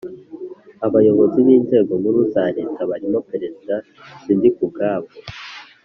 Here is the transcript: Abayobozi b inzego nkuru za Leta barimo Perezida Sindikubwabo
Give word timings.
Abayobozi 0.87 1.37
b 1.45 1.47
inzego 1.57 1.91
nkuru 1.99 2.21
za 2.33 2.45
Leta 2.57 2.79
barimo 2.89 3.19
Perezida 3.29 3.75
Sindikubwabo 4.21 5.09